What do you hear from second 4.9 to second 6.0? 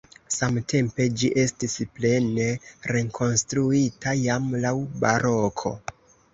baroko.